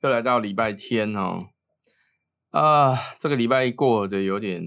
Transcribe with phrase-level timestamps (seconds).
[0.00, 1.48] 又来到礼拜天哦，
[2.50, 4.62] 啊，这个礼拜过得有点，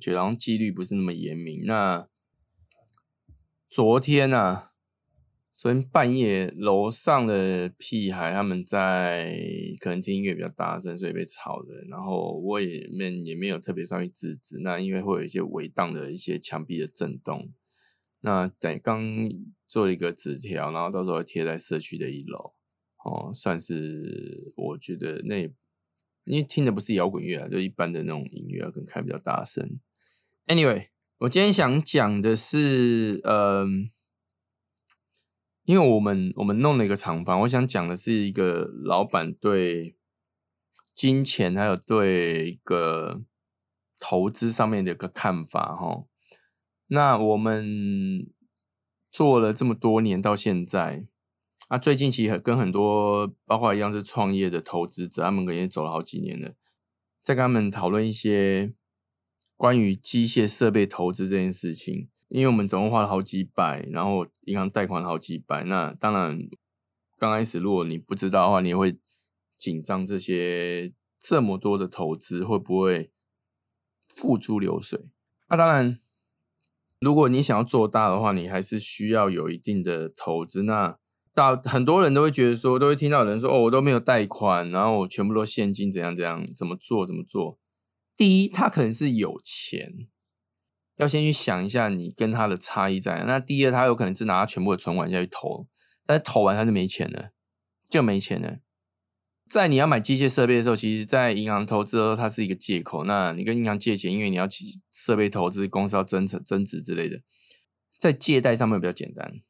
[0.00, 1.64] 觉得好像纪律不是那么严明。
[1.64, 2.08] 那
[3.70, 4.70] 昨天呢，
[5.54, 9.38] 昨天半夜楼上的屁孩他们在
[9.78, 11.68] 可能听音乐比较大声，所以被吵的。
[11.88, 14.58] 然后我也面也没有特别上去制止。
[14.64, 17.52] 那因为会有一些围荡的一些墙壁的震动。
[18.22, 19.00] 那在刚
[19.64, 22.57] 做了一个纸条，然后到时候贴在社区的一楼。
[23.08, 25.42] 哦，算是我觉得那，
[26.24, 29.80] 因为听的不是摇滚乐啊，就一般的那种音乐，啊可能开比较大声。
[30.46, 30.88] Anyway，
[31.20, 33.88] 我今天想讲的是，嗯，
[35.64, 39.96] 因为我们我们弄了一个厂房，我想讲的是一个老板对
[40.94, 43.22] 金钱还有对一个
[43.98, 46.04] 投资上面的一个看法哈。
[46.88, 48.30] 那我们
[49.10, 51.06] 做了这么多年到现在。
[51.68, 56.54] 啊，最近其实跟很多包括一样是创业的投资者，他们可能也走了好几年了，
[57.22, 58.74] 在跟他们讨论一些
[59.56, 62.08] 关于机械设备投资这件事情。
[62.28, 66.38] 因为我们总共花了好几百，然后银行贷款好几百，那当然
[67.16, 68.98] 刚开始如果你不知道的话，你会
[69.56, 73.10] 紧张这些这么多的投资会不会
[74.14, 75.08] 付诸流水？
[75.48, 75.98] 那当然，
[77.00, 80.64] 如果你想要做大的话，你还是需要有一定的投资。
[80.64, 80.98] 那
[81.38, 87.60] 大很多人都会觉得说，都会听到有人说：“哦，我都没有贷款，然后我全部都现金，怎样怎样，怎么做怎么做。”
[88.16, 90.08] 第一，他可能是有钱，
[90.96, 93.22] 要先去想一下你跟他的差异在。
[93.24, 95.68] 那第二，他有可能是拿他全部的存款下去投，
[96.04, 97.30] 但是投完他就没钱了，
[97.88, 98.58] 就没钱了。
[99.48, 103.04] 在你要买机械设备的时候，其实，在银行投资的时候，它是一个借口。
[103.04, 104.48] 那你跟银行借钱，因为你要
[104.90, 107.20] 设备投资，公司要增值增值之类的，
[108.00, 109.40] 在借贷上面比较简单。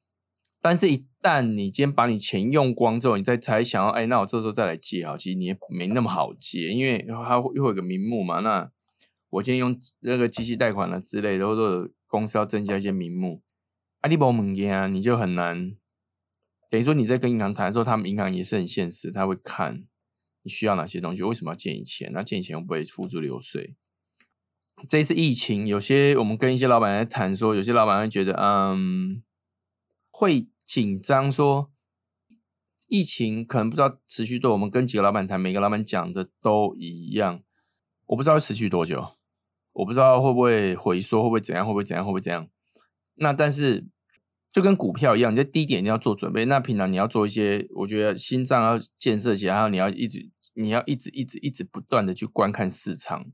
[0.71, 8.41] 但是，一旦你今天把你钱用光之后，你再才想要，哎，那我这时候再来借啊，其实你也没那么好借，因为 它会又有个名目嘛。
[8.41, 8.71] 那
[9.31, 13.41] 我今天用那个机器贷款了之类的，或者公司要增加一些名目，
[14.01, 15.75] 阿里巴巴门店你就很难。
[16.69, 19.87] 等于说你在跟银行谈的时候，他们银行也是很现实，他会看
[20.43, 22.11] 你需要哪些东西，为什么要借你钱？
[22.13, 23.75] 那借你钱会不会付诸流水？
[24.87, 29.23] 这一次疫情，有些我们跟一些老板在谈，说有些老板会觉得，嗯。
[30.11, 31.73] 会紧张，说
[32.89, 34.53] 疫情可能不知道持续多。
[34.53, 37.43] 我们跟几个老板谈，每个老板讲的都一样。
[38.05, 39.15] 我不知道会持续多久，
[39.73, 42.47] 我不知道会不会回缩，会不会怎样，会不会怎样，会不会怎样。
[43.15, 43.87] 那但是
[44.53, 46.45] 就跟股票一样，你在低点你要做准备。
[46.45, 53.33] 那平常你要做一些，我觉得心脏要建设起来，然后你要一直，你要一直一直一直不断的去观看市场，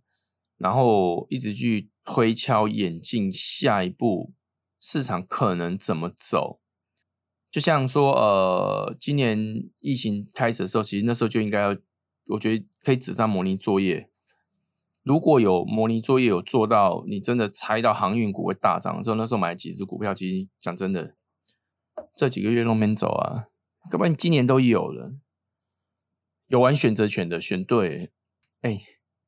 [0.57, 4.33] 然后一直去推敲眼镜，下一步
[4.79, 6.61] 市场可能怎么走。
[7.55, 9.39] 就像说，呃，今年
[9.81, 11.77] 疫情开始的时候，其实那时候就应该要，
[12.27, 14.11] 我觉得可以纸上模拟作业。
[15.05, 21.15] 如果有模拟作业有做到，你真的猜到航运股会大涨的时候，那时候买几只股票，其实讲真的，
[22.17, 23.47] 这几个月都没走啊。
[23.93, 25.15] 要不然你今年都有了，
[26.49, 28.11] 有玩选择权的选对，
[28.63, 28.81] 哎，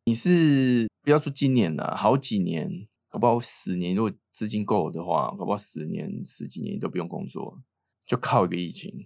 [0.04, 7.62] 你是不要说今年了，好几年，搞不好十年，如果资金够的话，搞不好十年、十几年都不用工作。
[8.06, 9.04] 就靠一个疫情，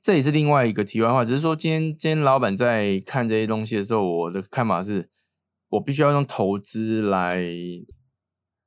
[0.00, 1.24] 这也是另外一个题外话。
[1.24, 5.10] 只是说，今天今天老板在看这些东西的时候，我的看法是，
[5.70, 7.42] 我必须要用投资来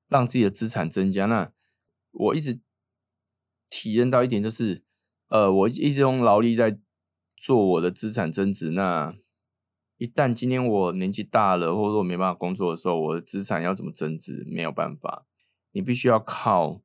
[0.09, 1.25] 让自己的资产增加。
[1.27, 1.51] 那
[2.11, 2.59] 我一直
[3.69, 4.83] 体验到一点，就是
[5.29, 6.77] 呃，我一直用劳力在
[7.37, 8.71] 做我的资产增值。
[8.71, 9.15] 那
[9.97, 14.45] 一旦今天我年纪大了，或者说我没办法工作的时候，我的资产要怎么增值？
[14.49, 15.25] 没有办法，
[15.71, 16.81] 你必须要靠。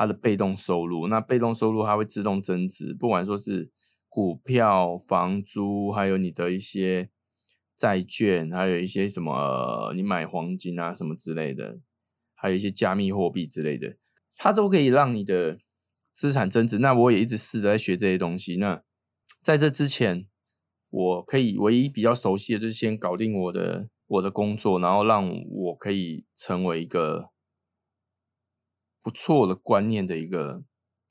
[0.00, 3.70] 它的被动收入，那被动收入它会自动增值，不管说是
[4.08, 7.10] 股票、房租，还有你的一些
[7.76, 11.80] 债券，还有一些什么你买黄金啊什么之类的，
[12.34, 13.98] 还有一些加密货币之类的，
[14.38, 15.58] 它都可以让你的
[16.14, 16.78] 资产增值。
[16.78, 18.56] 那我也一直试着在学这些东西。
[18.56, 18.82] 那
[19.42, 20.26] 在这之前，
[20.88, 27.29] 我可以唯一比较熟悉的就是先搞定我的我的工作，然后让我可以成为一个。
[29.02, 30.62] 不错的观念的一个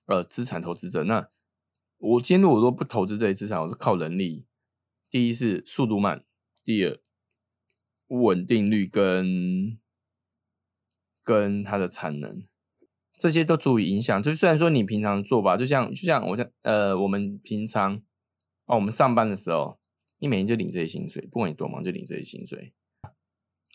[0.05, 1.29] 呃资产投资者，那
[1.97, 4.45] 我今天如果说不投资这些资产，我是靠能力。
[5.09, 6.23] 第一是速度慢，
[6.63, 6.99] 第二
[8.07, 9.79] 稳定率跟
[11.23, 12.43] 跟它的产能，
[13.17, 14.21] 这些都足以影响。
[14.21, 17.95] 就虽然说你平常做吧，就像就像我在呃我们平常
[18.65, 19.79] 哦我们上班的时候，
[20.19, 22.73] 你每天就领这些薪水，不管你多忙就领这些薪水。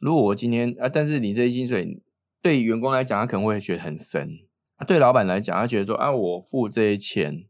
[0.00, 2.00] 如果我今天啊，但是领这些薪水。
[2.44, 4.28] 对员工来讲，他可能会觉得很深；
[4.76, 7.48] 啊，对老板来讲，他觉得说啊，我付这些钱，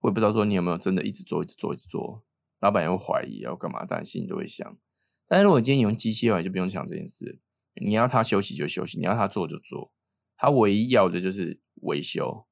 [0.00, 2.24] 我也不知道说你有没有真的一直做、一直做、一直做。
[2.60, 4.78] 老板也会怀疑要干嘛，但心里都会想。
[5.28, 7.40] 但是如果今天你用机器的话，就不用想这件事。
[7.74, 9.92] 你要他休息就休息，你要他做就做。
[10.38, 12.46] 他唯一要的就是维修，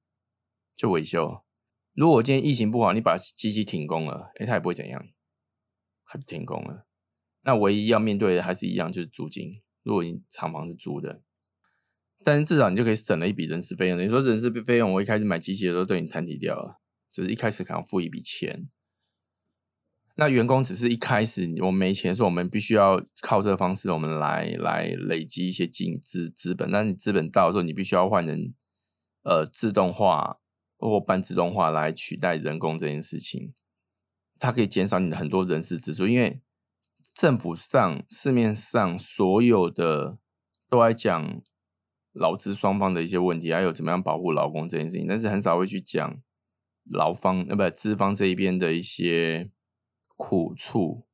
[0.77, 1.41] 就维修。
[1.95, 5.09] 如果今天疫情不好，你把机器停工了，哎，他也不会怎样，
[6.05, 6.87] 他就停工了。
[7.45, 9.63] 那唯一要面对的还是一样，就是租金。
[9.83, 11.23] 如果你厂房是租的，
[12.23, 13.99] 但是至少你就可以省了一笔人事费用。
[13.99, 16.81] 你说人事费用，我一开始买机器的时候对你摊提掉了，
[17.11, 18.69] 只是一开始可能付一笔钱。
[20.17, 26.71] 那员工只是一开始我没钱，说我们必须要靠这个方式，我们来来累积一些金资资本。
[26.71, 28.53] 但你资本到的时候，你必须要换成
[29.23, 30.39] 呃自动化
[30.79, 33.55] 或半自动化来取代人工这件事情，
[34.39, 36.41] 它可以减少你的很多人事支出，因为。
[37.13, 40.17] 政府上、市面上所有的
[40.71, 41.43] 都在讲
[42.13, 46.21] 劳资双方的一些问题，还有怎么样保护劳工这件事情，但是很少会去讲
[46.85, 49.51] 劳方呃不资方这一边的一些
[50.17, 51.07] 苦处，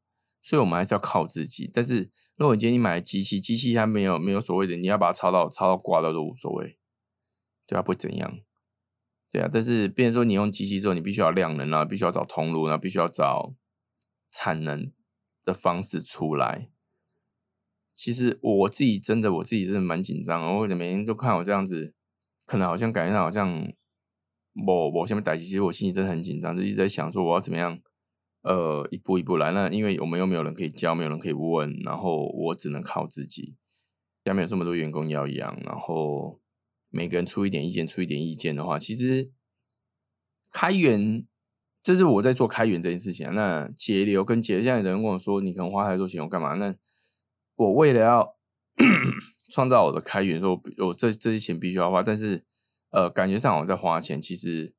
[0.43, 1.71] 所以我们还是要靠自己。
[1.73, 6.79] 但是如果你今天你买机器，机器它没有没有所谓的，你要把它抄到抄到挂到都无所谓，
[7.67, 8.39] 对啊，不怎样，
[9.31, 9.49] 对啊。
[9.53, 13.55] 但是，变成说你用机器之后，你必须要量能啊，必须要找通路啊，必须要找
[14.31, 14.93] 产能。
[15.47, 16.71] 的方式出来，
[17.97, 20.59] 其实我自己真的，我自己真的蛮紧张。
[20.59, 21.95] 我每天都看我这样子，
[22.45, 23.73] 可能好像感觉到好像
[24.67, 27.81] 我我下面打击，其实我心里真的很紧张，就一直在想说我要怎么样，
[28.43, 29.51] 呃，一步一步来。
[29.51, 33.57] 那因为我们又没有人可以教，没有人可以问，然后我只能靠自己。
[34.27, 36.39] 下面有这么多员工要养，然后
[36.91, 39.31] 每个人出一点意见，出一点意见的话，其实
[40.53, 41.27] 开源。
[41.83, 43.33] 这是我在做开源这件事情啊。
[43.33, 46.75] 那节流跟节，现在有人问我说：“你可能花太多钱，我干嘛？”那
[47.57, 48.37] 我为了要
[49.53, 52.45] 创造我的开源，说我这这些钱必须要花，但是
[52.91, 54.21] 呃，感觉上我在花钱。
[54.21, 54.75] 其实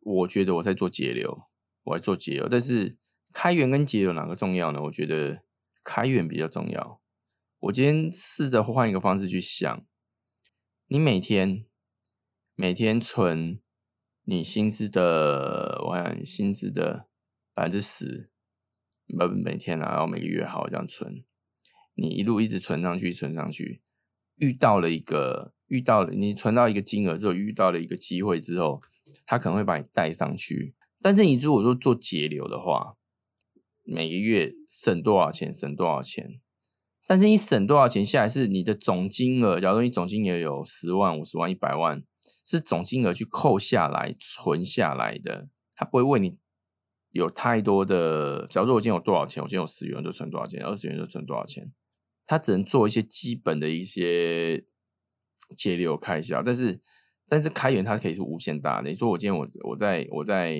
[0.00, 1.44] 我觉得我在做节流，
[1.84, 2.48] 我在做节流。
[2.48, 2.98] 但是
[3.32, 4.82] 开源跟节流哪个重要呢？
[4.82, 5.42] 我觉得
[5.82, 7.00] 开源比较重要。
[7.60, 9.86] 我今天试着换一个方式去想，
[10.88, 11.64] 你每天
[12.54, 13.60] 每天存。
[14.26, 17.10] 你薪资的，我看薪资的
[17.52, 18.30] 百分之十，
[19.04, 21.22] 每每天啊，然后每个月好这样存，
[21.94, 23.80] 你一路一直存上去，存上去，
[24.36, 28.82] 遇到了一个，遇到了你存到一个金额之后，遇到了一个机会之后，
[29.26, 30.74] 他可能会把你带上去。
[31.00, 32.96] 但是你如果说做节流的话，
[33.82, 36.40] 每个月省多少钱，省多少钱，
[37.06, 42.04] 但是你省多少钱下来是你的总金额，假如你总金额有十万、五十万、一百万。
[42.46, 46.38] 是总金额去扣下来存下来的，他不会问你
[47.10, 48.46] 有太多的。
[48.48, 51.72] 假如我今天有多少钱，我今天有十元就存多少钱，二十元就存多少钱。
[52.26, 54.64] 他只能做一些基本的一些
[55.56, 56.80] 节流开销，但是
[57.28, 58.88] 但是开源它可以是无限大的。
[58.88, 60.58] 你说我今天我我在我在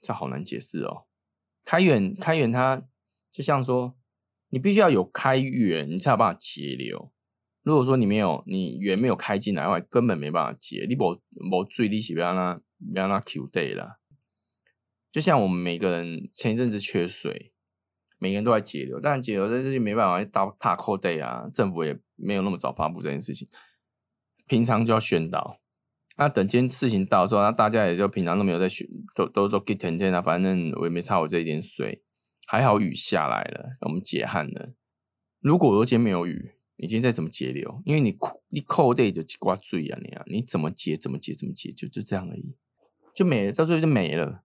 [0.00, 1.06] 这好难解释哦。
[1.64, 2.82] 开源开源它
[3.30, 3.96] 就像说，
[4.48, 7.12] 你必须要有开源，你才有办法节流。
[7.62, 10.86] 如果说你没有你源没有开进来的话，根本没办法节。
[10.88, 11.12] 你无
[11.52, 12.62] 无最低起，不要让
[12.92, 14.00] 不要让 Q day 了。
[15.12, 17.52] 就像我们每个人前一阵子缺水，
[18.20, 23.48] 每个人都在节流，但节流这事情没办法到大扣 day 啊，政府也没有那么早发布这件事情。
[24.46, 25.58] 平常就要宣导，
[26.16, 32.02] 那等今天事情到之后，那大家也就平常都没有在宣，都都都 get 天天啊，反正我也没差我这一点水，
[32.46, 34.74] 还好雨下来了，我们解旱了。
[35.40, 39.98] 如果说今天没有雨，你今天再怎么节流，因为你扣你扣对就刮罪啊！
[40.02, 42.54] 你啊，你怎么节怎么节怎么节，就就这样而已，
[43.14, 44.42] 就没了，到最后就没了。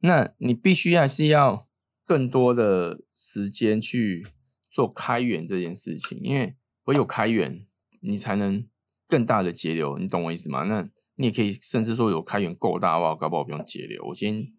[0.00, 1.66] 那你必须还是要
[2.06, 4.26] 更多的时间去
[4.70, 7.66] 做开源这件事情，因为唯有开源，
[8.00, 8.68] 你才能
[9.08, 9.98] 更大的节流。
[9.98, 10.64] 你懂我意思吗？
[10.64, 14.04] 那你也可以甚至说有开源够大的话，搞不好不用节流。
[14.08, 14.52] 我今天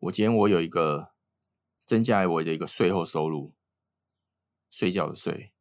[0.00, 1.08] 我今天我有一个
[1.84, 3.54] 增加我的一个税后收入，
[4.70, 5.52] 睡觉的税。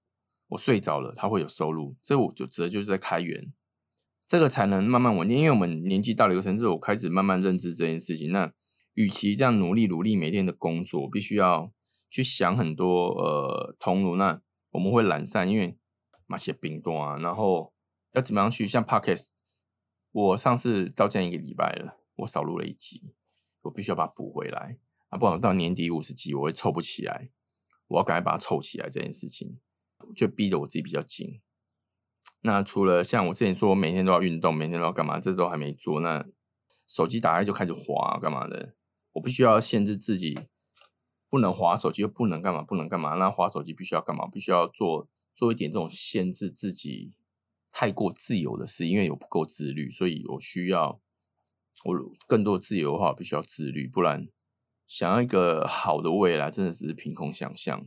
[0.50, 3.52] 我睡着了，他会有收入，这我就指的就是在开源，
[4.26, 5.38] 这个才能慢慢稳定。
[5.38, 8.32] 因为我们年纪到了一个层次，我开始慢慢认知这件事情。
[8.32, 8.54] 那
[8.98, 11.72] 与其这样努力努力每天的工作，必须要
[12.10, 15.78] 去想很多呃通路，那我们会懒散，因为
[16.26, 17.72] 马些冰多啊，然后
[18.14, 19.28] 要怎么样去像 Podcast，
[20.12, 23.14] 我上次到这样一个礼拜了，我少录了一集，
[23.62, 27.30] 我必须要把它补回来啊，不然到年底五十集我会凑不起来，
[27.90, 29.60] 我要赶快把它凑起来这件事情。
[30.16, 31.42] 就逼得我自己比较紧。
[32.42, 36.00] 那除了像我之前说，我每天都要运动，每天都要干嘛，这都还没做。
[36.00, 36.26] 那
[36.88, 38.76] 手机打开就开始滑，干嘛的？
[39.18, 40.40] 我必须要限制自己，
[41.30, 43.16] 不能滑手机，又不能干嘛，不能干嘛。
[43.16, 44.28] 那滑手机必须要干嘛？
[44.28, 47.12] 必须要做做一点这种限制自己
[47.72, 51.02] 太过自由的事，因为我不够自律，所以我需要
[51.84, 51.96] 我
[52.28, 54.28] 更多自由的话，必须要自律，不然
[54.86, 57.86] 想要一个好的未来，真的只是凭空想象。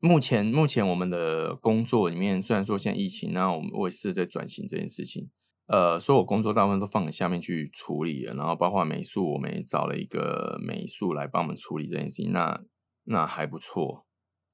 [0.00, 5.30] 目前目前我们的工作里面，虽然说现在疫情，那我们我也是在转型这件事情。
[5.68, 12.32] 呃，所以我工作大部分都放在下面去处理了，然后包括美术，我们也找了一个美术来帮我们处理这件事情。
[12.32, 12.60] 那
[13.04, 14.06] 那还不错。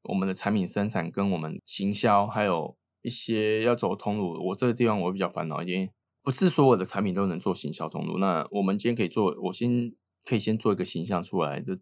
[0.04, 5.90] 我们的产品生产跟我们行销，还有一些要走通路，我这个地方我比较烦恼一点，
[6.22, 8.18] 不是所有的产品都能做行销通路。
[8.18, 9.94] 那我们今天可以做，我先
[10.24, 11.74] 可以先做一个形象出来，就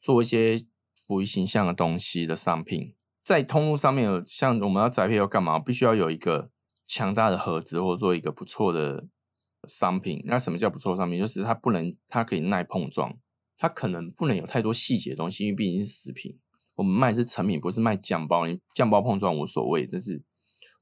[0.00, 0.58] 做一些
[1.06, 6.50] 符于形象的东西的商品，在通路上面有像我们要宅配要干嘛，必须要有一个
[6.86, 9.06] 强大的盒子，或者做一个不错的
[9.68, 10.22] 商品。
[10.26, 11.18] 那什么叫不错的商品？
[11.18, 13.18] 就是它不能，它可以耐碰撞，
[13.56, 16.38] 它可能不能有太多细节的东西，因为毕竟是食品。
[16.74, 18.44] 我们卖的是成品，不是卖酱包。
[18.74, 20.22] 酱包碰撞无所谓，但是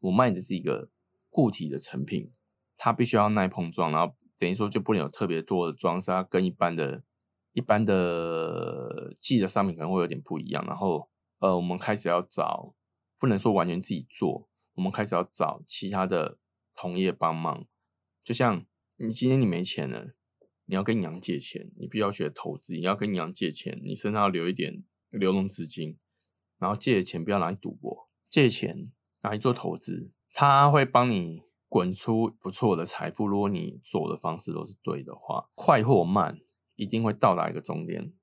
[0.00, 0.88] 我卖的是一个
[1.28, 2.32] 固体的成品，
[2.76, 7.02] 它必须要耐碰撞，然后等于说就不能有特别多的装饰，它跟一般的、
[7.52, 10.64] 一般的寄的商品可能会有点不一样。
[10.66, 11.08] 然后，
[11.40, 12.72] 呃，我们开始要找，
[13.18, 14.48] 不能说完全自己做，
[14.80, 16.38] 我们开始要找其他的
[16.74, 17.66] 同业帮忙。
[18.24, 18.64] 就像
[18.96, 20.14] 你今天你没钱了，
[20.64, 24.82] 你要跟银行借钱，你必须要学投资，你要跟银行借钱，你身上要留一点。
[25.10, 25.98] 流动资金，
[26.58, 33.26] 然后借的钱不要拿去赌博，借钱拿去做投资，他会帮你滚出不错的财富。
[33.26, 36.38] 如果你做的方式都是对的话，快或慢，
[36.76, 38.14] 一定会到达一个终点，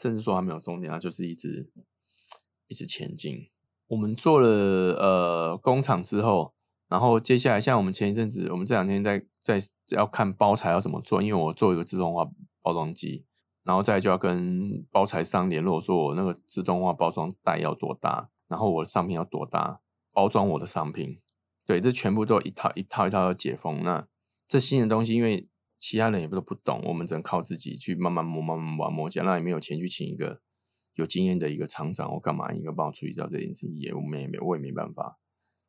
[0.00, 1.72] 甚至说还没有终点，它就是一直
[2.68, 3.50] 一直前进。
[3.88, 6.54] 我们做了呃工厂之后，
[6.88, 9.58] 然后接下来像我们前一阵子，我们这两天在在
[9.90, 12.24] 要看包材要怎么做，因为我做一个自动化
[12.62, 13.24] 包装机。
[13.64, 19.80] 然后再就要跟包材商联络，说我那个自动化包装袋要多大，然后我的商品要多大，
[20.10, 21.18] 包装我的商品。
[21.66, 23.82] 对，这全部都一套一套一套要解封。
[23.82, 24.06] 那
[24.46, 25.46] 这新的东西，因为
[25.78, 29.10] 其他人也不都不懂，我们只能靠自己去慢慢磨、慢慢磨、磨。
[29.10, 30.40] 讲那也没有钱去请一个
[30.98, 35.18] 有经验的一个厂长或干嘛，应该帮我处理掉这件事情，也我们也没我也没办法，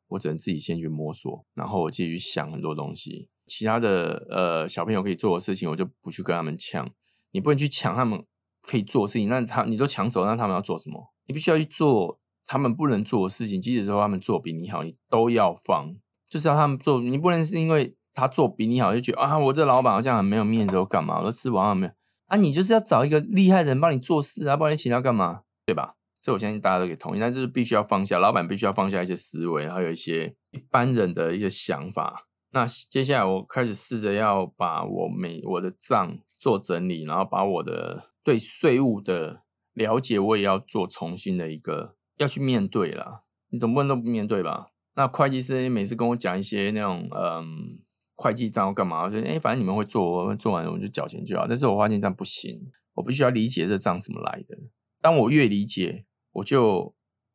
[0.08, 3.28] 我只能自己先去摸索，然后我自己去想很多东西。
[3.46, 6.88] 其他的呃小朋友可以做的事情，我就不去跟他们抢。
[7.32, 8.24] 你不能去抢他们
[8.62, 11.12] 可以做的事情，那他你都抢走，那他们要做什么？
[11.26, 15.94] 你必须要去做他们不能做的事情，即使说他们做比你好，你都要放，
[16.28, 17.00] 就是要他们做。
[17.00, 21.20] 你不能是因为他做比你好就觉得啊，我这老板好像很没有面子，我干嘛？
[21.22, 21.92] 我吃完了没有？
[22.30, 25.42] 啊，你就是要找一个厉害人帮你做事啊，不然你请他干嘛？
[25.66, 25.96] 对吧？
[26.22, 32.26] 这我相信大家都可以同意，但是必须要放下，老板必须要放下一些思维，还有一些一般人的一些想法。
[32.52, 36.18] 那接下来我开始试着要把我每我的账。
[36.40, 39.42] 做整理，然后把我的对税务的
[39.74, 43.24] 了解，我也要做重新的一个要去面对了。
[43.50, 44.68] 你总不能都不面对吧？
[44.94, 47.80] 那会计师每次跟我讲一些那种嗯
[48.20, 51.46] 会计账要干嘛，我说哎，反正你们会做，做完我就缴钱就好。
[51.46, 52.60] 但是我发现这样不行，
[52.94, 54.58] 我必须要理解这账怎么来的。
[55.00, 56.94] 当我越理解，我就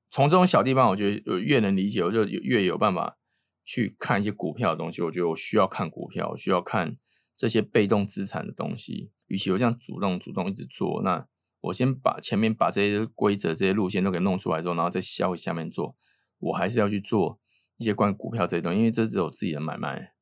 [0.09, 3.17] 从这种小地方，我觉得越能理解，我就越有办法
[3.63, 5.01] 去看一些股票的东西。
[5.01, 6.97] 我觉得我需要看股票，需要看。
[7.37, 11.27] 这些被动资产的东西，与其我这样主动主动一直做，那
[11.59, 15.97] 我先把前面把这些规则、这些路线都给弄出来之后，然后再消下面做，
[16.39, 17.37] 我还是要去做
[17.75, 20.13] 一些关于股票这些东西，因为这只有自己的买卖，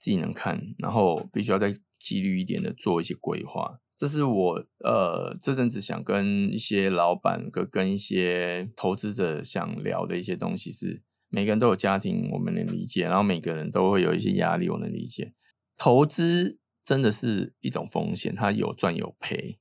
[0.00, 3.78] 自己能看，然后必须要再纪律一点的做一些规划。
[3.98, 15.34] 这是我呃这阵子想跟一些老板跟跟一些投资者想聊的一些东西，是每个人都有家庭，我们能理解，然后每个人都会有一些压力，我能理解。
[15.76, 19.58] 投资真的是一种风险，它有赚有赔。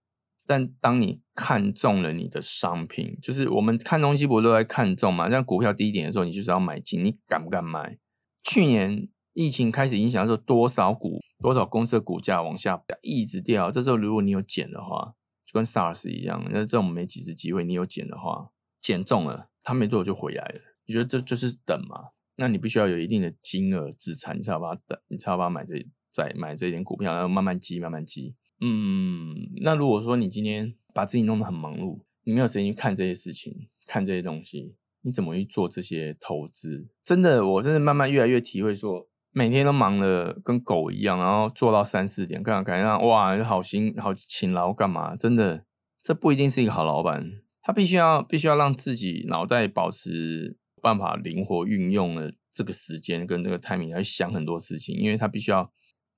[0.48, 5.30] 但当你看中了你的商品，就是我们看东西不都在看中嘛？
[5.30, 8.00] 像股票低点的时候，你就是要买进，你敢不敢买？
[8.42, 13.72] 去年疫情开始影响的时候，多少股多少公司的股价往下一直掉。
[13.72, 15.16] 这时候如果你有减的话，
[15.46, 18.50] 就跟 SARS 一样，那这种没几次机会，你有减的话，
[18.82, 20.60] 减中了，它没做就回来了。
[20.88, 22.10] 你觉得这就是等嘛？
[22.36, 25.88] 那你必须要有一定的金额资产，你才要把它等，你才要把它买这。
[26.12, 28.36] 再买这点股票，然后慢慢积，慢慢积。
[28.62, 36.90] 嗯，那如果说你今天把自己弄得很忙碌，你没有时间去看这些事情，看这些东西，你怎么去做这些投资？
[37.06, 45.16] 真的，我真的慢慢越来越体会，说每天都忙的跟狗一样，然后做到三四点，感觉上哇，好辛好勤劳，干嘛？
[45.16, 45.66] 真的，
[46.02, 47.32] 这不一定是一个好老板。
[47.62, 55.72] 他必须要必须要让自己脑袋保持办法灵活运用的这个时间跟这个 timing 来想很多事情，因为他必须要。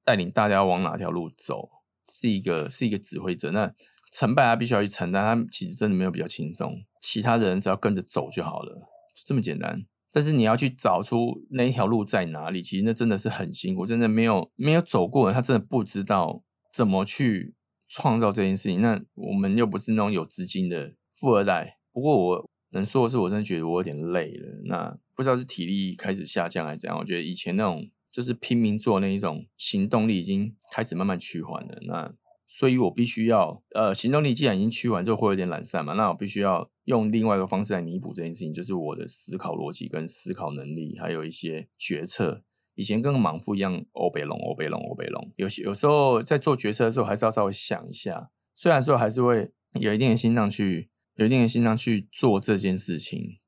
[0.04, 1.70] 带领大家往哪条路走，
[2.12, 3.52] 是一个是一个指挥者。
[3.52, 3.72] 那
[4.12, 6.76] 成败他必须要去承担，他其实真的没有比较轻松。
[7.00, 9.86] 其他人只要跟着走就好了，就这么简单。
[10.12, 13.86] 但是你要去找出那一条路在哪里，其实那真的是很辛苦。
[13.86, 17.56] 真的没有没有走过，他真的不知道怎么去
[17.88, 18.82] 创造这件事情。
[18.82, 21.78] 那我们又不是那种有资金的富二代。
[21.94, 24.62] 不过我能说的是，我真的觉得我有点累了。
[24.66, 26.98] 那不知道是体力开始下降还是怎样。
[27.00, 31.80] 我觉得以前那种就是拼命做那一种行动力已经开始慢慢趋缓了。
[31.84, 32.14] 那
[32.54, 35.94] 所以我必须要呃，行动力既然已经趋缓，之后会有点懒散嘛。
[35.94, 42.44] 那我必须要用另外一个方式来弥补这件事情，就是我的思考逻辑跟思考能力，还有一些决策。
[42.76, 45.32] 以前跟莽夫一样，欧北龙，欧北龙，欧北龙。
[45.38, 48.30] 有些有时候在做决策的时候，还是要稍微想一下。
[48.54, 53.40] 虽然说还是会有一定的心脏去，有一定的心脏去做这件事情，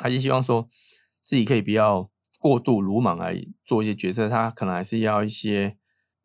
[0.00, 0.68] 还是希望说
[1.20, 4.28] 自己可以不要过度鲁莽来做一些决策。
[4.28, 5.76] 他可能还是要一些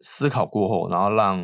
[0.02, 1.44] 思考过后，然后让。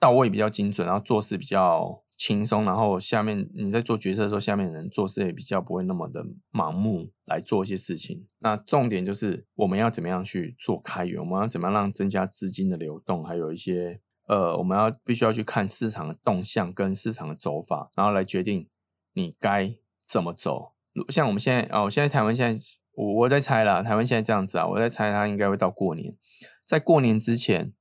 [0.00, 8.26] 到位比较精准，然后做事比较轻松，然后下面你在做决策的时候，下面人做事也比较不会那么的盲目来做一些事情。
[8.38, 18.66] 那重点就是我们要怎么样去做开源，我们要怎么样让增加资金的流动，还有一些呃，我们要必须要去看市场的动向跟市场的走法，然后来决定
[19.12, 19.74] 你该
[20.08, 20.72] 怎么走。
[21.10, 22.62] 像我们现在哦，现在台湾现在
[22.94, 26.16] 我我在猜啦，台湾现在这样子啊，我在猜它应该会到过年，
[26.64, 27.74] 在过年之前。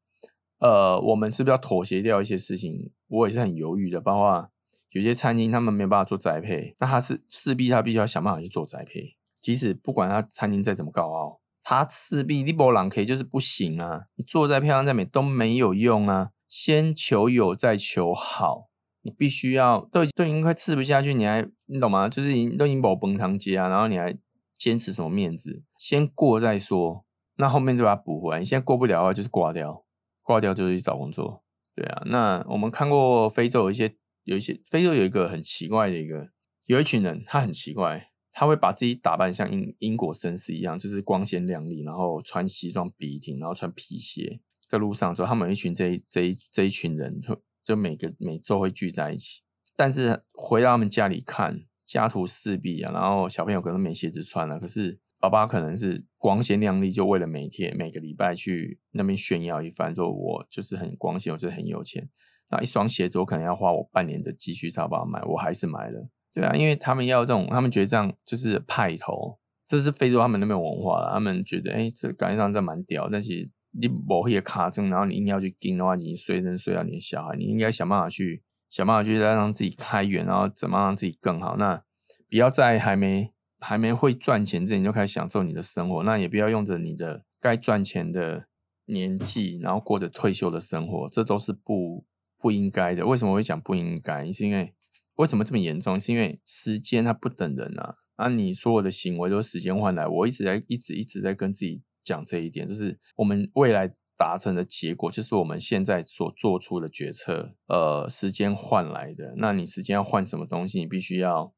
[0.59, 2.91] 呃，我们是不是要妥协掉一些事情？
[3.07, 3.99] 我也是很犹豫的。
[3.99, 4.49] 包括
[4.91, 9.15] 有些餐厅他们没办法做宅配，那他是势必他必须要想办法去做宅配。
[9.39, 14.05] 即使不管他餐厅再怎么高傲，他势必你波朗 K 就是不行啊！
[14.15, 16.31] 你做再漂亮再美都没有用啊！
[16.49, 18.69] 先求有再求好，
[19.03, 22.09] 你必须要都都已经快吃不下去，你还你懂吗？
[22.09, 24.17] 就是已经都已经饱崩汤鸡啊，然后你还
[24.57, 25.63] 坚持什么面子？
[25.77, 27.05] 先过再说，
[27.37, 28.39] 那后面就把它补回来。
[28.39, 29.85] 你现在过不了的话，就是挂掉。
[30.29, 31.43] 挂掉就是去找工作，
[31.75, 32.03] 对啊。
[32.05, 33.95] 那我们看过非洲有一些
[34.25, 36.29] 有一些非洲有一个很奇怪的一个，
[36.67, 47.19] 有一群人他很奇怪，他会把自己打扮像英英国绅士一样，就是光鲜亮丽，然后穿西装笔挺，然后穿皮鞋，在路上的时候，他们一群这这这一群人
[47.63, 49.41] 就每个每周会聚在一起，
[49.75, 54.99] 但是回到他们家里看，家徒四壁啊，然后小朋友可能没鞋子穿了，可是。
[55.19, 62.09] 爸爸可能是光鲜亮丽，就为了每天每个礼拜去那边炫耀一番，说我就是很光鲜，我就是很有钱。
[62.49, 66.09] 那一双鞋子我可能要花我半年的积蓄才把它买，我还是买了。
[66.33, 71.11] 对啊，因为他们要这种，他们觉得这样就是派头，这是非洲他们那边文化了。
[71.11, 73.09] 他们觉得，哎，这感觉上这蛮屌。
[73.11, 81.57] 但其实你某些卡证，然后你硬要去跟的话，你随身随到你的小孩，你应该想办法去想办法去再让自己开源，然后怎么让自己更好。
[81.57, 81.83] 那
[82.29, 83.33] 不要在还没。
[83.59, 88.47] 还没会赚钱之前就开始享受你的生活，那也不要用着你的该赚钱的
[88.85, 92.05] 年纪，然后过着退休的生活，这都是不
[92.37, 93.05] 不应该的。
[93.05, 94.31] 为什么会讲不应该？
[94.31, 94.73] 是因为
[95.15, 95.99] 为什么这么严重？
[95.99, 97.95] 是因为时间它不等人啊！
[98.15, 109.33] 啊，你说我的行为都是时间换来，我一直在一直一直在跟自己讲这一点，就是我们未来达成的结果，就是我们现在所做出的决策，呃，时间换来的。
[109.37, 110.79] 那你时间要换什么东西？
[110.79, 111.53] 你必须要。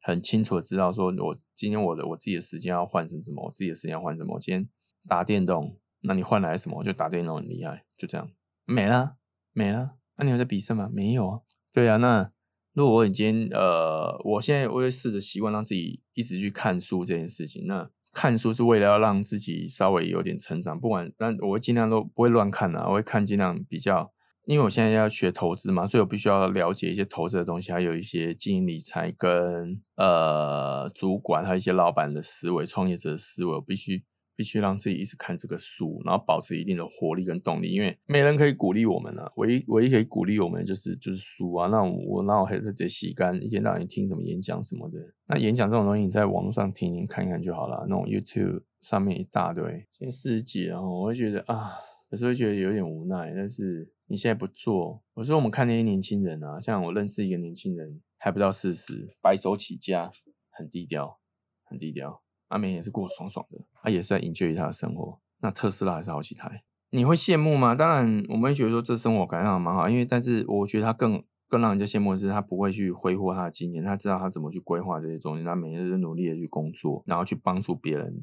[0.00, 4.34] 很清楚的知道，说我今天我的我自己的时间要换成什么，我自己的时间要换什么。
[4.34, 4.68] 我今天
[5.08, 6.78] 打电动，那你换来什么？
[6.78, 8.30] 我就打电动很厉害，就这样
[8.64, 9.16] 没了
[9.52, 9.96] 没了。
[10.16, 10.88] 那你有在比赛吗？
[10.92, 11.40] 没有啊。
[11.72, 12.32] 对啊，那
[12.72, 17.66] 如果我已经呃，我现在我会试着习惯让自己一直去看书这件事情。
[17.66, 24.12] 那看书是为了要让自己稍微有点成长，不管但我会尽量都不会乱看啊，我会看尽量比较。
[24.44, 34.02] 因为我现在要学投资嘛，所以我必须要了解一些投资的东西，还有一些经营理财跟呃主管，还有一些老板的思维、创业者的思维，我必须
[34.34, 37.70] 必须让自己一直看这个书，然后保持一定的活力跟动力。
[37.70, 41.68] 因为没人可以鼓励我们了，唯一唯一可以鼓励我们的就是就是书啊。
[41.68, 44.98] 那我那我还是直接洗干，一天到晚听什么演讲什么的。
[45.28, 47.86] 那演讲这种东西，你在网络上听听看一看就好了。
[47.88, 51.70] 那种 YouTube 上面一大堆，现在四十几了，我会觉得啊，
[52.10, 53.92] 有时候觉得有点无奈，但是。
[54.12, 60.10] 你现在不做，我说我们看那些年轻人啊，像我认识一个年轻人，还不到四十，白手起家，
[60.50, 61.18] 很低调，
[61.64, 62.20] 很低调。
[62.48, 65.18] 阿美也是过爽爽的，他也是在 enjoy 他的生活。
[65.40, 67.74] 那特斯拉还是好几台，你会羡慕吗？
[67.74, 78.22] 当然，我们会觉得说这生活感觉还蛮好，因为但是我觉得他更更让人家羡慕的是，他不会去挥霍他的金钱，他知道他怎么去规划这些东西，他每天是努力的去工作，然后去帮助别人，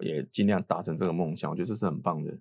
[0.00, 1.50] 也尽量达成这个梦想。
[1.50, 2.36] 我觉得这是很棒的。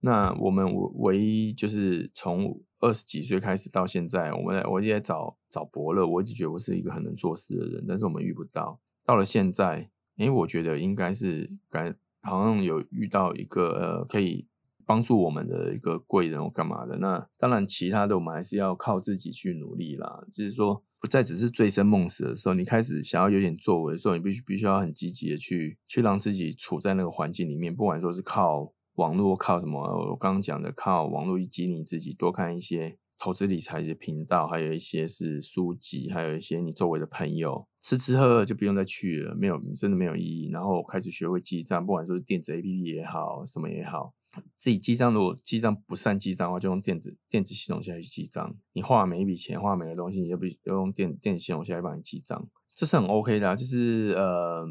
[0.00, 6.06] 那我们唯一就是从二十几岁开始到现在，我们我也在找找伯乐。
[6.06, 8.80] 我一直觉得我是一个很能做事的人，但是我们遇不到。
[9.04, 14.46] 到了现在，诶，我觉得应该是感好像有遇到一个呃可以
[14.86, 16.96] 帮助我们的一个贵人或干嘛的。
[16.98, 20.24] 那当然，其他的我们还是要靠自己去努力啦。
[20.30, 28.72] 就是说，不再只是醉生梦死的时候，你开始想要有点作为的时候，你必须必须要很积极的去去让自己处在那个环境里面，不管说是靠。
[28.98, 29.80] 网络靠什么？
[30.10, 40.50] 我刚刚讲的靠网络以及你自己，多看一些投资理财的频道，还有一些是书籍，还有一些你周围的朋友，吃吃喝喝就不用再去了，没有真的没有意义。
[40.50, 44.14] 然后开始学会记账，不管说是电子 A P P 也好，什么也好，
[44.58, 45.14] 自己记账。
[45.14, 48.56] 如果记账不善记账的话，就用电子电子系统下去记账。
[48.72, 53.54] 你花每一笔钱，花每个东西，你就不用电电子系统下来帮你记账，这是很 O K 的。
[53.54, 54.66] 就是呃。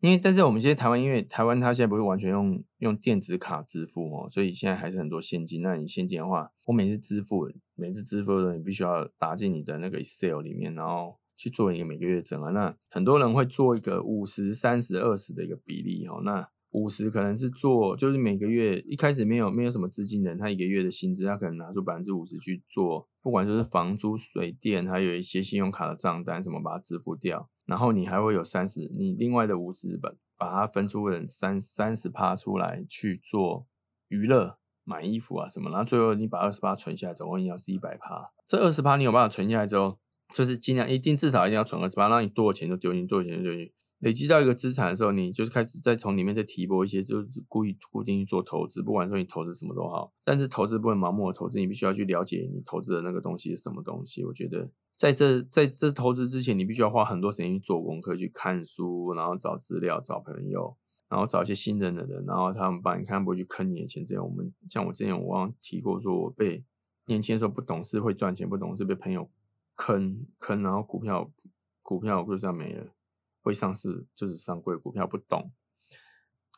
[0.00, 5.60] 因为，但是我们现在台湾，因为台湾它现在不是完全用用电子卡支付哦，所以现在还是很多现金。
[5.60, 12.52] 那你现金的话，我每次支付，每次支付的时候，你必须要打进你的那个 Excel 里面，然后去做一个每个月整啊。
[12.52, 16.20] 那很多人会做一个五十、三十、二十的一个比例哦。
[16.24, 27.50] 那五十可能是做，就是每个月一开始没有没有什么资金的人，他一个月的薪资，他可能拿出百分之五十去做，不管就是房租、水电，还有一些信用卡的账单什么，把它支付掉。
[27.68, 33.66] 然后你还会有三十，你另外的五十本把它分出人三三十趴出来去做
[34.08, 35.68] 娱乐、买衣服啊什么。
[35.68, 38.32] 然后最后你把二十八存下来，总共要是一百趴。
[38.46, 39.98] 这二十趴你有办法存下来之后，
[40.34, 43.70] 就是尽量一定至少一定要存二十八，让你多少钱都丢进，多少钱就丢进。
[43.98, 54.24] 累积到一个资产的时候，你就是开始再从里面再提拨一些，就是故意固定去做投资，不管说你投资什么都好，但是投资不能盲目的投资，你必须要去了解你投资的那个东西是什么东西。
[54.24, 60.76] 我觉得在这在这投资之前，你必须要花很多时间去做功课，去看书，然后找资料，找朋友，
[61.08, 64.04] 然后找一些信任的人，然后他们帮你看不会去坑你的钱。
[64.04, 66.64] 这样我们像我之前我刚提过，说我被
[67.06, 69.30] 年轻的时候不懂事会赚钱，不懂事被朋友
[69.76, 71.30] 坑坑，然后股票
[71.80, 72.88] 股票就这样没了。
[73.40, 75.52] 会上市就是上柜股票，不懂，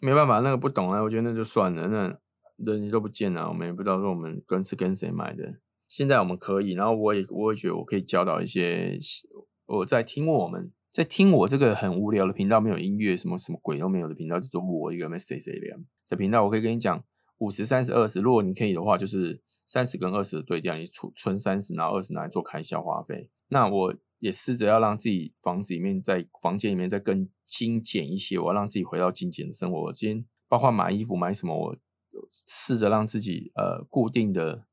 [0.00, 2.18] 没办法，那个不懂啊，我觉得那就算了，那
[2.56, 5.60] 人都不见了，我们也不知道说我们跟是跟谁买的。
[5.90, 8.96] 现在我们可以，然后我也我也觉得我可以教导一些
[9.66, 15.66] 我在听我们在听我这个很无聊的频道，没有音乐，什么什么鬼都没有的频道，就做我一个没谁谁的
[16.08, 17.02] 的频道，我可以跟你讲
[17.38, 23.94] 五十三十二十，如果你可以的话，就是三十跟二十对调，你存存三十，然后二十拿来做开销花费，那我。
[24.20, 28.38] 也试着要让自己房子里面，在房间里面再更精简一些。
[28.38, 29.84] 我要让自己回到精简的生活。
[29.84, 31.76] 我今天包括买衣服买什么，我
[32.46, 34.66] 试着让自己呃固定的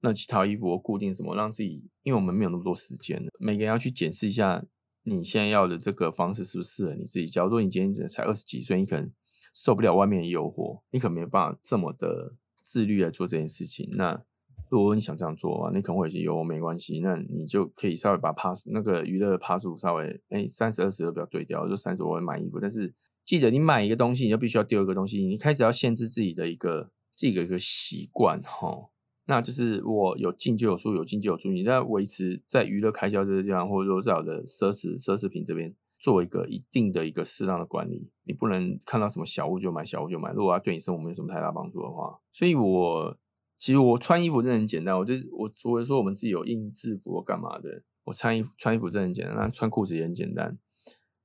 [0.00, 4.64] 那几套衣服，我固定什么，让自己，因为我们没有那么多时间每个人要去检视一下
[5.02, 7.26] 你现在要的这个方式是不是适合你自己。
[7.26, 9.10] 假如说你今天才二十几岁，你可能
[9.54, 13.88] 受不了外面的诱惑，你可能没有办法这么的自律来做这件事情。
[13.92, 14.22] 那
[14.68, 28.90] 如果你想这样做啊，你可能会有些有没关系，那你就可以稍微把趴那个娱乐趴数稍微哎三十二十都不要对掉，就三十我买衣服，但是记得你买一个东西，你就必须要丢一个东西，你开始要限制自己的一个这个一个习惯哈，
[29.30, 43.16] 那就是我有进就有出，有进就有出，你在维持在娱乐开销这个地方，或者说在我的奢侈奢侈品这边做一个一定的一个适当的管理，你不能看到什么小物就买小物就买，如果要对你生活没有什么太大帮助的话，所以我。
[43.62, 50.56] 其实我穿衣服真的很简单，我就是我除了说我们自己有印制服干嘛的，我穿衣服穿衣服真的很简单，那穿裤子也很简单。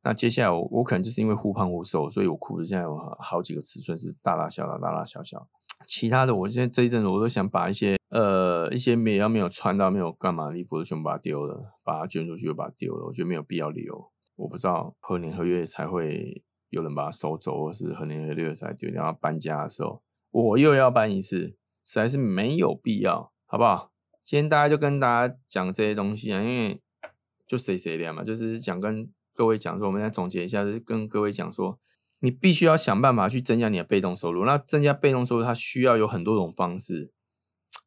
[0.04, 5.48] 那接下来我我可能就是因为忽胖忽瘦，所以我裤子现在有好几个尺寸是大大小小大大小小。
[5.86, 14.12] 其他的我现在这一阵子我都想把一些呃一些没要没有穿到没有干嘛的衣服都全部把它丢了，把它捐出去又把它丢了，我觉得没有必要留。
[14.36, 19.14] 我不知道何年何月才会有人把它收走，或是何年何月才丢掉。
[19.14, 21.58] 搬家的时候我又要搬一次。
[21.88, 23.92] 实在是没有必要，好不好？
[24.24, 26.82] 今天大家就跟大家讲这些东西啊，因为
[27.46, 31.78] 就谁谁的嘛，就是想跟各位讲说，我们来总结一下，就是跟各位讲说，
[32.20, 34.46] 你必须要想办法去增加你的被动收入。
[34.46, 37.12] 那增加被动收入，它需要有很多种方式。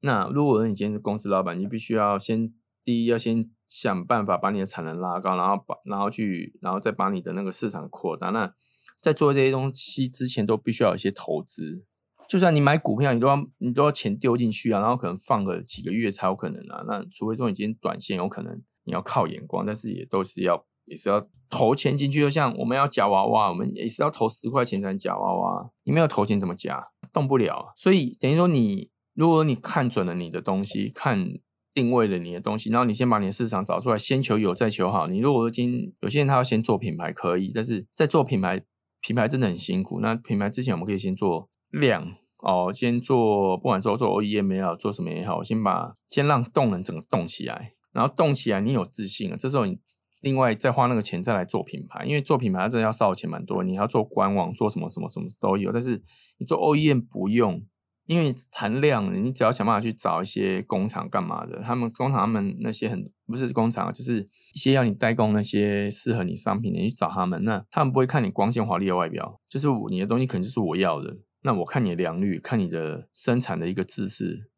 [0.00, 2.52] 那如果你今天是公司老板，你必须要先
[2.84, 8.30] 第一要先想办法把你的产能拉高，然后把然后去然后再把你的那个市场扩大。
[8.30, 8.54] 那
[9.00, 11.84] 在做这些东西之前，都必须要有一些投资。
[12.28, 16.84] 就算你买股票，你都要你都要钱丢进去啊，然后可能放个几个月才有可能啊。
[16.86, 22.20] 那除非说你今天短线有可能你要靠眼光，但是也都是要也是要投钱进去。
[22.20, 25.70] 就像我们要夹娃娃，我们也是要投十块钱才能夹娃娃。
[25.84, 26.88] 你没有投钱怎么夹？
[27.12, 27.72] 动不了。
[27.76, 31.32] 所以等于说你如果你看准了你的东西，看
[31.72, 35.06] 定位了你的东西，然后你先把你的市场找出来，先求有再求好。
[35.06, 38.62] 你如果今有些人他要先做品牌可以，但是在做品牌
[39.00, 40.00] 品牌真的很辛苦。
[40.00, 41.48] 那品牌之前我们可以先做。
[41.70, 49.78] 量哦，先做，不管说做 OEM 也好，做什么也好，先把先让动能整个动起来，然后动起来，你有自信了，这时候你
[50.20, 56.02] 另外再花那个钱再来做品牌，因为做品牌真的要烧钱蛮多，你要做官网，做什么什么什么都有，但是
[56.38, 57.64] 你做 OEM 不用，
[58.06, 71.18] 因为谈量，你只要想办法去找一些工厂干嘛的，他们工厂他们那些很不是工厂，就是一些要你代工那些适合你商品的，你去找他们，那他们不会看你光鲜华丽的外表，就是你的东西可能就是我要的。
[71.42, 74.50] 那我看你的良率，看你的生产的一个姿势，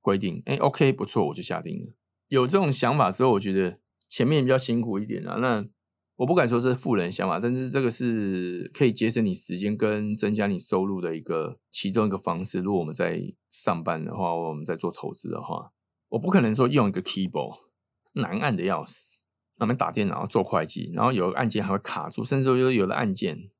[0.00, 1.92] 规定，哎，OK，不错，我就下定了。
[2.28, 5.36] 有这种想法之后，我觉得前面比较辛苦一点啊。
[5.36, 5.64] 那
[6.16, 12.60] 我不敢说是富人想法，但是这个是可以节省你时间跟增加你收入的一个其中一个方式。
[12.60, 15.70] 如果我们在上班的话，我们在做投资的话，
[16.08, 17.58] 我不可能说用一个 keyboard
[18.14, 19.20] 难按的要死，
[19.58, 23.50] 那边打电脑做会计，然后有个按键还会卡住，甚至说有的按键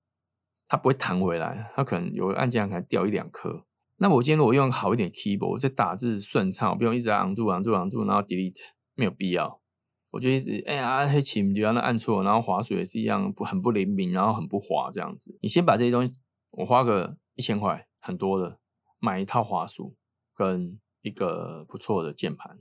[0.66, 3.64] 它不会弹回来，它可能有个按键可能掉一两颗。
[3.98, 8.62] 那我今天如果用好一点 keyboard，在打字顺畅，不用一直按住按住按住，然后 delete，
[8.94, 9.60] 没有必要。
[10.10, 15.38] 我就一直哎呀，黑琴就让它按错，然后滑鼠也是一样不很不灵敏，然后很不滑这样子。
[15.42, 16.16] 你先把这些东西，
[16.50, 18.58] 我花个一千块，很多的，
[18.98, 19.94] 买一套滑鼠
[20.34, 22.58] 跟一个不错的键盘，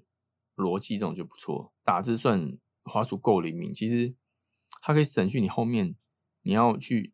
[0.57, 1.73] 逻辑这种就不错。
[1.85, 4.13] 打字算滑鼠够灵敏，其实
[4.81, 5.95] 它可以省去你后面
[6.41, 7.13] 你要去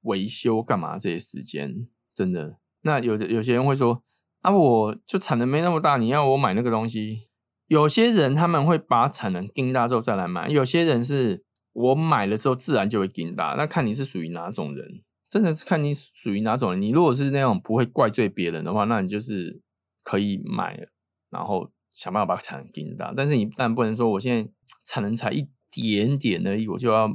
[0.00, 2.58] 维修干嘛这些时间，真的。
[2.80, 4.02] 那有的有些人会说
[4.40, 7.28] 啊，我就产能没那么大，你要我买那个东西。
[7.74, 13.56] 有些人他们会把产能盯大之后再来买，有些人是我买了之后自然就会盯大。
[13.58, 16.80] 那看你是属于哪种人，真的是看你属于哪种人。
[16.80, 19.60] 你如果是那种不会怪罪别人的话，那你就是
[20.04, 20.86] 可以买，
[21.30, 23.12] 然后想办法把产能盯大。
[23.16, 24.48] 但是你但不能说我现在
[24.84, 27.08] 产能才一点点而已，我就要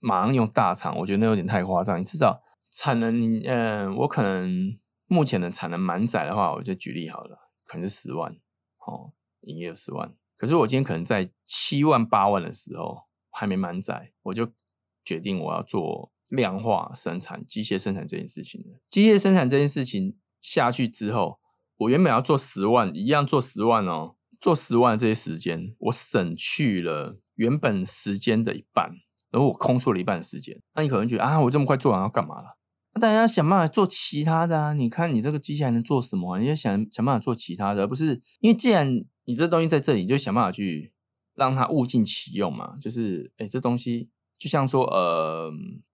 [0.00, 2.00] 马上用大厂，我觉得那有点太夸张。
[2.00, 2.40] 你至少
[2.72, 4.50] 产能，你嗯，我可能
[5.08, 8.32] 目前的产能满载的话，我就举例好了，可能是十万，
[8.86, 9.12] 哦。
[9.46, 14.52] 营业十万，可是我今天可能在七万八万的时候还没满载，我就
[15.04, 18.80] 决定我要做量化生产、机械生产这件事情了。
[18.88, 21.38] 机械生产这件事情下去之后，
[21.76, 28.90] 我原本要做十万，一样做十万哦，做十万这些时间，我省去了原本时间的一半，
[29.30, 30.60] 然后我空出了一半的时间。
[30.74, 32.58] 那你可能觉得啊，我这么快做完要干嘛了？
[32.94, 34.72] 那大家想办法做其他的啊！
[34.72, 36.38] 你看你这个机器还能做什么？
[36.38, 38.22] 你要想想办法做其他的，而不是？
[38.38, 40.92] 因为既然你这东西在这里，你就想办法去
[41.34, 42.74] 让它物尽其用嘛。
[42.80, 45.52] 就是，哎，这东西就像说，呃，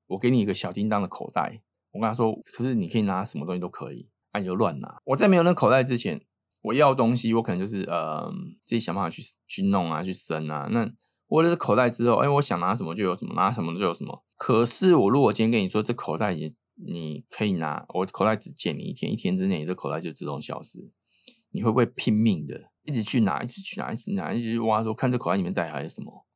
[0.09, 1.63] 我给你一个小叮当的口袋，
[1.93, 5.01] 我跟他说，可是你可以拿什么东西都可以，那你就乱拿。
[5.05, 6.21] 我在没有那口袋之前，
[6.63, 8.33] 我要东西，我可能就是呃
[8.65, 10.69] 自己想办法去去弄啊，去生啊。
[10.71, 10.91] 那
[11.29, 14.25] 我有这口袋之后，哎，我想拿什么就有什么，拿什么就有什么。
[14.37, 20.91] 可是我如果今天跟你说，这口袋也你可以拿，我口袋只借你一天，一天之内你这口袋就自动消失，
[21.51, 22.70] 你会不会拼命的？
[22.85, 26.27] 一直去拿，一直去拿，一直拿，一直挖，说看这口袋里面带还是什么，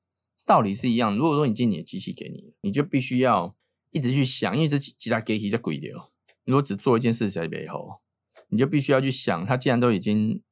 [0.47, 1.17] 道理是一样。
[1.17, 3.55] 如果说你今天你的机器给你，你就必须要
[3.91, 6.11] 一直去想，因为这其他机器在贵的哦。
[6.45, 8.01] 如果只做一件事在背后，
[8.49, 10.43] 你就必须要去想，它既然都已经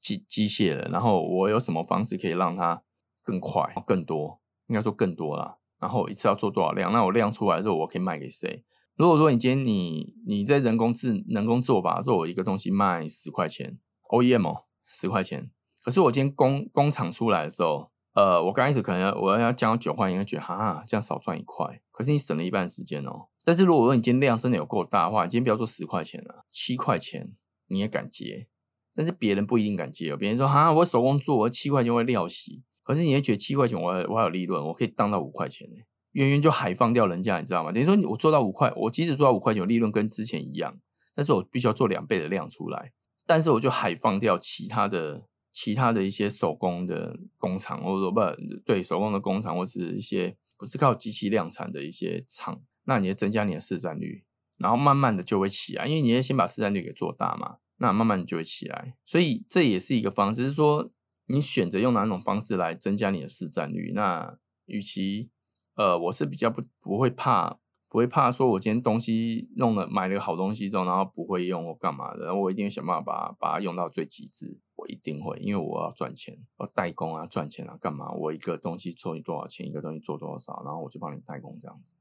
[0.00, 2.82] 机机械了，然后我有什么方式可以让它
[3.22, 4.40] 更快、更多？
[4.68, 5.58] 应该说更多了。
[5.80, 6.92] 然后一次要做多少量？
[6.92, 8.64] 那我量出来之后，我可以卖给谁？
[8.96, 13.78] 如果说你今天你你在人工智人工做法做一个东西卖十块钱
[14.10, 14.64] ，OEM 哦。
[14.92, 15.48] 十块钱，
[15.84, 21.80] 可是我今天工工厂出来的时候，呃，我刚开始可能我要降到九块，应该觉得哈，这样少赚一块。
[21.92, 23.28] 可是你省了一半时间哦。
[23.44, 27.32] 但是如果说你今天量真的有够大的话，你今天不要说十块钱了，七块钱
[27.68, 28.48] 你也敢接。
[28.94, 30.16] 但是别人不一定敢接哦。
[30.16, 32.64] 别人说哈，我手工做，我七块钱会料洗。
[32.82, 35.76] 可是你也觉得七块钱我我还有利润，我可以当到五块钱呢，
[36.12, 37.70] 远远就海放掉人家，你知道吗？
[37.70, 40.76] 等于说我做到五块，我即使做到五块钱，利润跟之前一样，
[41.14, 42.92] 但是我必须要做两倍的量出来。
[43.30, 48.20] 但是我就海放掉其他的、其他的一些手工的工厂，或者说不
[48.66, 54.24] 对手工的工厂，或是一些不是靠机器量产的一些厂，那你要增加你的市占率，
[54.56, 58.96] 然后慢慢的就会起来，因为你要先把市占率给做大嘛，那慢慢就会起来。
[59.04, 60.90] 所以这也是一个方式，是说
[61.26, 63.92] 你选择用哪种方式来增加你的市占率。
[63.94, 65.30] 那与其
[65.76, 67.59] 呃，我是比较不不会怕。
[67.90, 74.60] 不会怕说，我今天东西弄了买了个好东西之后，然后不会用或干嘛的，然后我一定想办法把把它用到最极致。
[74.76, 78.10] 我一定会，因为我要赚钱，要代工啊，赚钱啊，干嘛？
[78.12, 81.96] 我一个东西做你多少钱，一个东西做多少，然后我就帮你代工这样子。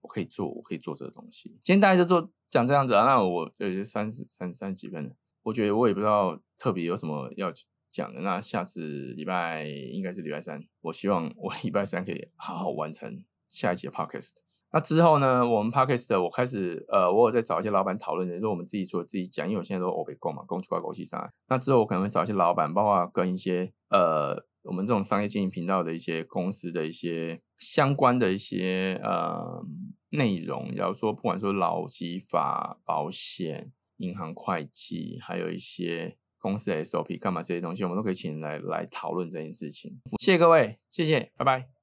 [0.00, 1.50] 我可以做，我可以做这个东西。
[1.62, 7.52] 今天大家就做讲这样子啊，那我就三十三三十几分我觉得我也不知道特别有什么要
[7.90, 8.20] 讲的。
[8.20, 14.36] 那下次礼拜应该是礼拜三，我希望我礼拜三可以好好完成下一节 podcast。
[14.74, 15.48] 那之后呢？
[15.48, 21.32] 我们 podcast 我开始呃，我有在找一些老板讨论的，说我们自己说自己讲，因为我现在都欧北共嘛，共去挂国际上。
[21.46, 29.64] 那之后我可能会找一些老板，包括跟一些呃，我们这种商业经营频道的一些公司的一些相关的一些呃
[30.10, 40.00] 内容，比如说不管说劳基法、保险、银行会计，还有一些公司的 SOP 干嘛这些东西，我们都可以请人来来讨论这件事情。
[40.18, 41.73] 谢谢各位，谢谢，拜拜。